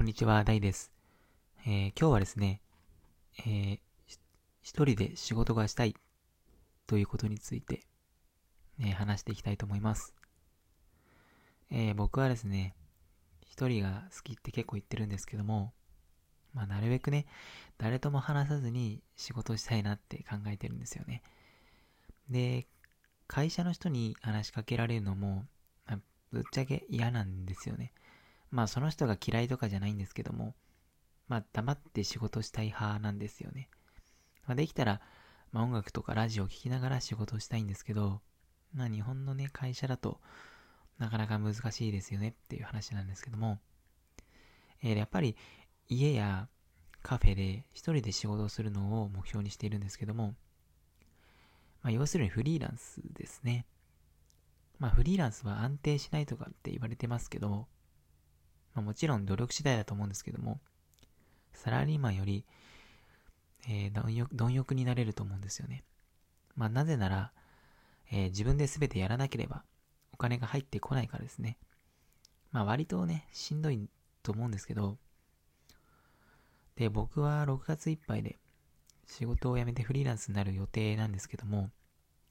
[0.00, 0.90] こんにちは、ダイです。
[1.66, 2.62] えー、今日はですね、
[3.40, 3.78] えー、
[4.62, 5.94] 一人で仕事がしたい
[6.86, 7.82] ということについて、
[8.78, 10.14] ね、話していきたいと思います。
[11.70, 12.74] えー、僕はですね、
[13.42, 15.74] 一人が好きって結構言ってるんですけども、
[16.54, 17.26] まあ、なるべくね、
[17.76, 21.22] 誰とも話さずに仕事したいなって考えてるんですよね。
[22.30, 22.66] で、
[23.26, 25.46] 会社の人に話しかけられるのも、
[25.84, 25.98] まあ、
[26.32, 27.92] ぶっちゃけ嫌なんですよね。
[28.50, 30.54] まあその人が嫌いとかじゃないんですけども、
[31.28, 33.68] まあ黙って仕事したい派なんですよね。
[34.46, 35.00] まあ、できたら、
[35.52, 38.20] まあ音楽とかラジオを聴きながら仕事をしたいんですけど、
[38.74, 40.20] まあ日本のね、会社だと
[40.98, 43.58] なかなか難しいですよねっていう話なんですけども、
[44.82, 45.36] えー、やっぱり
[45.88, 46.48] 家や
[47.02, 50.34] カフェで一人で仕事をするのを目標にしているんですけども、
[51.82, 53.66] まあ要するにフリーランスですね。
[54.78, 57.68] まあフリーランスは安定しないとかって言われてますけど、
[58.74, 60.60] まあ、もちろん努力次第だと思うんですけども、
[61.52, 62.44] サラリーマンより、
[63.68, 65.84] えー、貪欲、貪欲になれると思うんですよね。
[66.56, 67.32] まあ、なぜなら、
[68.10, 69.64] えー、自分で全てやらなければ
[70.12, 71.58] お金が入ってこないからですね。
[72.52, 73.88] まあ、割とね、しんどい
[74.22, 74.98] と思うんですけど、
[76.76, 78.38] で、僕は6月いっぱいで
[79.06, 81.70] 仕事を辞めてフリーランスになる予定なんですけども、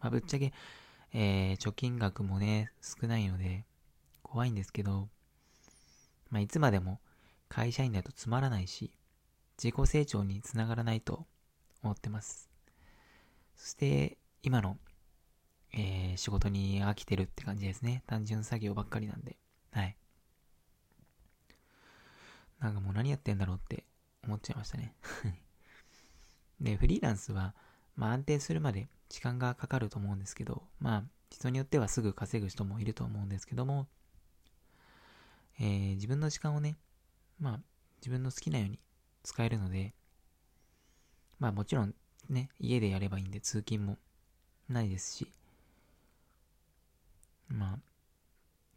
[0.00, 0.52] まあ、ぶっちゃけ、
[1.12, 3.64] えー、貯金額もね、少ないので、
[4.22, 5.08] 怖いんですけど、
[6.32, 6.98] まあ、いつまでも
[7.50, 8.90] 会社員だとつまらないし、
[9.62, 11.26] 自己成長につながらないと
[11.82, 12.48] 思ってます。
[13.54, 14.78] そして、今の、
[15.74, 18.02] えー、仕事に飽きてるって感じですね。
[18.06, 19.36] 単純作業ばっかりなんで。
[19.72, 19.94] はい。
[22.60, 23.84] なんかもう何やってんだろうって
[24.24, 24.94] 思っちゃいましたね。
[26.60, 27.54] で、フリーランスは、
[27.94, 33.86] まあ安定するまで時間がかかると思うんですけど、まあ人によってはすぐ稼ぐ人もいると思うんですけども、
[35.58, 36.76] えー、自分の時間をね、
[37.38, 37.60] まあ、
[38.00, 38.78] 自分の好きなように
[39.22, 39.94] 使えるので、
[41.38, 41.94] まあもちろん
[42.28, 43.98] ね、家でやればいいんで通勤も
[44.68, 45.32] ないですし、
[47.48, 47.78] まあ、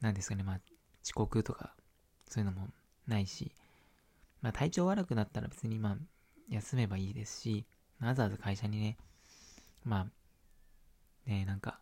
[0.00, 0.60] なんですかね、まあ、
[1.04, 1.74] 遅刻とか、
[2.28, 2.68] そういうのも
[3.06, 3.52] ないし、
[4.42, 5.96] まあ体調悪くなったら別にまあ、
[6.48, 7.66] 休めばいいですし、
[8.00, 8.96] わざわざ会社にね、
[9.84, 10.08] ま
[11.26, 11.80] あ、ね、なんか、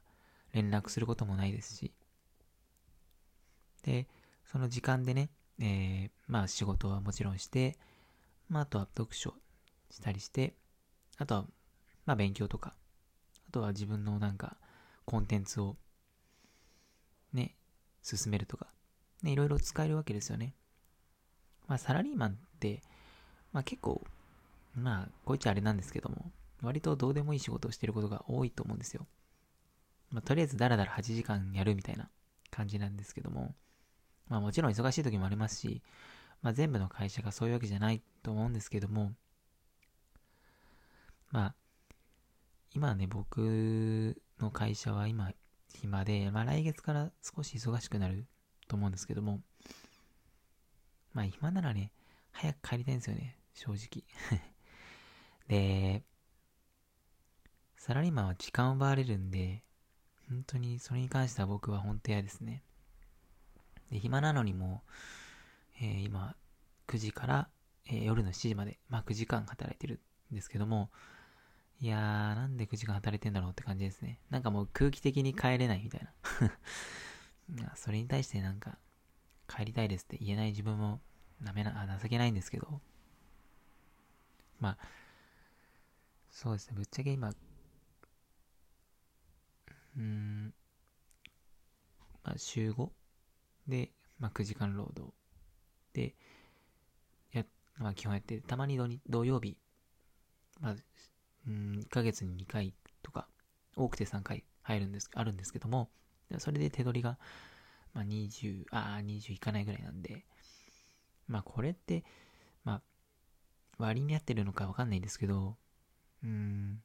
[0.53, 1.93] 連絡することもないですし、
[3.83, 4.07] で、
[4.51, 5.31] その時間でね、
[5.61, 7.77] えー、まあ仕事はもちろんして、
[8.49, 9.35] まああとは読書
[9.91, 10.55] したりして、
[11.19, 11.45] あとは、
[12.07, 12.75] まあ勉強とか、
[13.49, 14.57] あとは自分のなんか
[15.05, 15.77] コンテンツを
[17.33, 17.55] ね、
[18.03, 18.67] 進めるとか、
[19.23, 20.55] ね、いろいろ使えるわけですよね。
[21.69, 22.83] まあサラリーマンって、
[23.53, 24.03] まあ結構、
[24.75, 26.31] まあこいつあれなんですけども、
[26.63, 29.07] 割とどうでもいい仕事をしてることが多いと思うんですよ。
[30.11, 32.11] まあとりあえずダラダラ8時間やるみたいな
[32.51, 33.55] 感じなんですけども、
[34.33, 35.83] まあもちろん忙しい時もありますし、
[36.41, 39.13] まあ全部の会社がそういうわけじゃないと思うんですけども、
[41.31, 41.55] まあ、
[42.75, 45.33] 今ね、僕の会社は今
[45.75, 48.25] 暇で、まあ来月から少し忙しくなる
[48.69, 49.43] と思うんですけども、
[51.13, 51.93] まあ暇ならね、
[52.31, 54.03] 早く帰りたいんですよね、正直。
[55.47, 56.05] で、
[57.77, 59.63] サラリーマンは時間を奪われるんで、
[60.31, 62.63] 本当にそれに関しては僕は本当嫌ですね。
[63.93, 64.83] で、暇なのにも
[65.85, 66.37] えー、今、
[66.87, 67.49] 9時から、
[67.89, 70.91] えー、夜の7時まで、まあ9時間働いてるんですけども、
[71.81, 72.01] いやー、
[72.37, 74.21] なんで9時間働いてんだろうって感じですね。
[74.31, 76.09] なんかもう空気的に帰れないみたい
[77.49, 77.75] な。
[77.75, 78.79] それに対してなんか、
[79.49, 81.01] 帰りたいですって言えない自分も、
[81.43, 82.81] ダメな、情けないんですけど、
[84.61, 84.79] まあ、
[86.31, 87.35] そうですね、ぶっちゃけ今、
[89.97, 90.55] うん、
[92.23, 93.02] まあ、週 5?
[93.69, 95.13] で、まあ、9時間労働。
[95.93, 96.15] で、
[97.33, 97.45] や、
[97.79, 99.57] まあ、基本やって、たまに土土曜日、
[100.61, 100.77] まあ、
[101.47, 103.29] うん、1ヶ月に2回とか、
[103.77, 105.91] 多くて3回入るんです、あるんですけども、
[106.39, 107.19] それで手取りが、
[107.95, 110.25] まあ、20、ああ、20いかないぐらいなんで、
[111.27, 112.05] まあ、これって、
[112.65, 112.83] まあ、
[113.79, 115.57] 割に合ってるのかわかんないですけど、
[116.23, 116.83] うーん、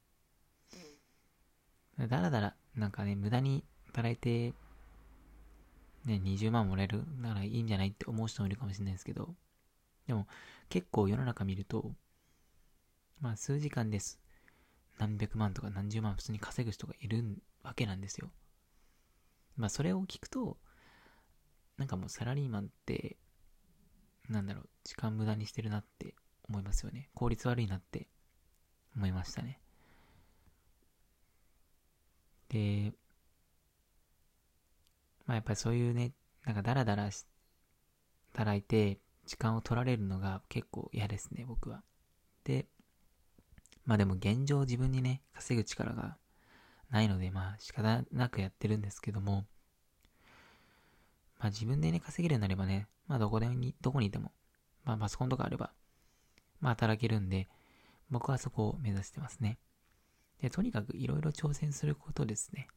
[1.98, 4.54] だらだら、なんかね、無駄に働いて
[6.08, 9.34] ね、20万もらえるならいいんじゃないって思う人もいるかもしれないですけど、
[10.06, 10.26] でも
[10.70, 11.92] 結構世の中見ると、
[13.20, 14.18] まあ数時間です。
[14.98, 18.30] 何百万とか何十万普通に稼ぐ人がいるわけなんですよ。
[19.56, 20.56] まあそれを聞くと、
[21.76, 23.16] なんかもうサラリーマンって、
[24.28, 26.14] なんだろう、時間無駄にしてるなって
[26.48, 27.10] 思いますよね。
[27.14, 28.08] 効率悪いなって
[28.96, 29.60] 思いましたね。
[32.48, 32.94] で、
[35.28, 36.12] まあやっぱりそういうね、
[36.44, 37.26] なんかダラダラし
[38.32, 41.82] 働いて、時間を取られるのが結構嫌ですね、僕は。
[42.44, 42.66] で、
[43.84, 46.16] まあでも現状自分にね、稼ぐ力が
[46.90, 49.44] ないので、まあ仕方なくやってるんですけども、
[51.38, 54.32] まあ自分でね、稼げるようになればね、まあどこでに、どこにいても、
[54.84, 55.72] まあパソコンとかあれば、
[56.60, 57.48] まあ働けるんで、
[58.10, 59.58] 僕はそこを目指してますね。
[60.40, 62.68] で、とにかくいろいろ挑戦することですね。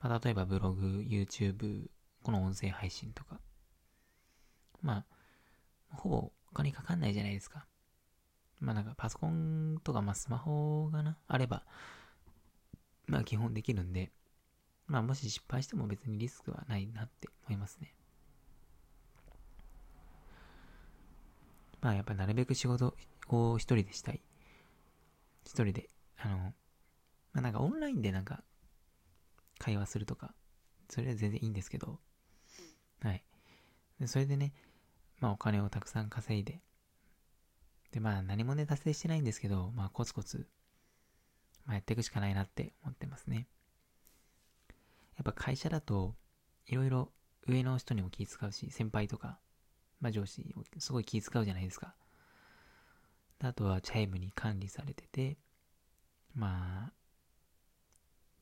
[0.00, 1.88] まあ例えばブログ、YouTube、
[2.22, 3.40] この音声配信とか。
[4.82, 7.66] まあ、ほぼお金かかんないじゃないですか。
[8.60, 11.64] まあなんかパソコンとかまあスマホがな、あれば、
[13.06, 14.12] まあ基本できるんで、
[14.86, 17.94] まあもし失敗しても別にリスクはないなって思いますね。
[21.80, 22.96] まあやっぱなるべく仕事
[23.28, 24.20] を一人でしたい。
[25.44, 26.52] 一人で、あの、ま
[27.34, 28.42] あなんかオンラインでなんか
[29.58, 30.34] 会話するとか、
[30.88, 31.98] それは全然いいんですけど、
[33.00, 33.24] はい。
[34.00, 34.52] でそれでね、
[35.20, 36.60] まあお金をたくさん稼いで、
[37.92, 40.46] でまあ何もね達成してないんですけど、まあコツコツ、
[41.64, 43.46] まあやっていくしかないなって思ってますね。
[45.16, 46.14] やっぱ会社だと、
[46.66, 47.10] いろいろ
[47.46, 49.38] 上の人にも気使うし、先輩とか、
[50.00, 50.44] まあ上司、
[50.78, 51.94] すごい気使うじゃないですか。
[53.40, 55.38] あとはチャイムに管理されてて、
[56.34, 56.92] まあ、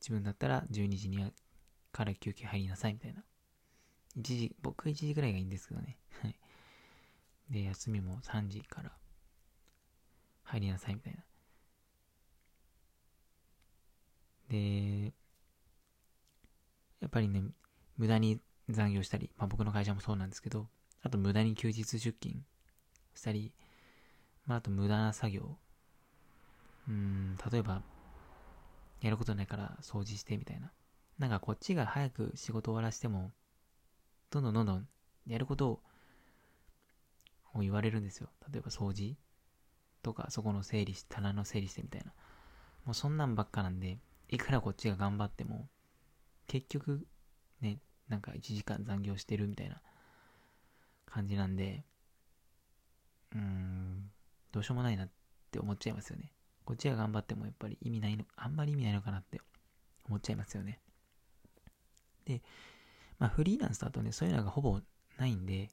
[0.05, 1.31] 自分だったら12時には
[1.91, 3.23] から休憩入りなさいみたいな。
[4.15, 5.97] 1時、僕は1時ぐらいがいいんですけどね。
[6.21, 6.35] はい。
[7.49, 8.91] で、休みも3時から
[10.43, 11.23] 入りなさいみたいな。
[14.49, 15.05] で、
[16.99, 17.41] やっぱりね、
[17.97, 20.69] 無駄に残業したり、まあ僕の会社もそうなんですけど、
[21.01, 22.43] あと無駄に休日出勤
[23.15, 23.51] したり、
[24.45, 25.57] まああと無駄な作業。
[26.87, 27.81] うん、例えば、
[29.01, 30.71] やることないから掃除してみたいな。
[31.19, 33.31] なんかこっちが早く仕事終わらせても、
[34.31, 34.87] どんどんどんどん
[35.27, 35.81] やること
[37.53, 38.29] を言われるんですよ。
[38.51, 39.15] 例えば掃除
[40.01, 42.13] とか、そこの整理し、棚の整理してみたいな。
[42.85, 43.99] もうそんなんばっかなんで、
[44.29, 45.67] いくらこっちが頑張っても、
[46.47, 47.07] 結局、
[47.61, 49.81] ね、なんか1時間残業してるみたいな
[51.05, 51.85] 感じなんで、
[53.33, 54.11] うーん、
[54.51, 55.09] どうしようもないなっ
[55.51, 56.31] て思っちゃいますよね。
[56.65, 59.39] こっちが頑張ってもやっぱり意味ないの、あんまり意味ないのかなって
[60.07, 60.79] 思っちゃいますよね。
[62.25, 62.41] で、
[63.19, 64.79] まあフリーランスだとね、そういうのがほぼ
[65.17, 65.69] ないんで、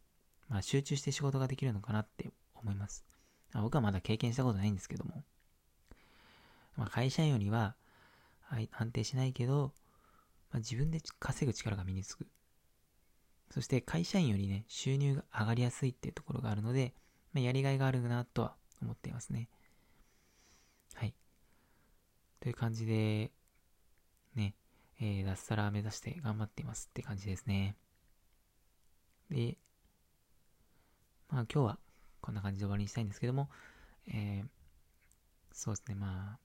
[0.48, 3.04] まあ集中して仕事ができるのかなって思います。
[3.54, 5.24] あ僕はまだ経験したことないんですけども、
[6.76, 7.74] まあ会社員よりは
[8.50, 9.72] 安定しないけど、
[10.50, 12.26] まあ、自分で稼ぐ力が身につく。
[13.50, 16.94] そして会社員よりね、収入が上がりやすいっていうところがあるので、
[17.32, 19.48] まあ、やりがいがあるなとは思っていますね。
[22.42, 23.30] という感じで、
[24.34, 24.54] ね、
[25.00, 27.76] えー、脱サラ目指して頑張っていますって感じですね。
[29.30, 29.56] で、
[31.30, 31.78] まあ今日は
[32.20, 33.48] こんな感じで終わりにしたいんですけども、
[34.08, 34.48] えー、
[35.52, 36.38] そうですね、まあ、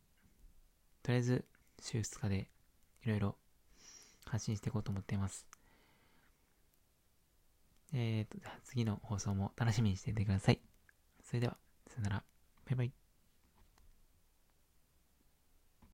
[1.01, 1.45] とりあえず
[1.81, 2.47] 週2日で
[3.03, 3.35] いろいろ
[4.25, 5.47] 発信していこうと思っています。
[7.91, 10.61] えーと、次の放送も楽しみにしていてください。
[11.23, 11.57] それでは、
[11.87, 12.23] さよなら。
[12.65, 13.06] バイバイ。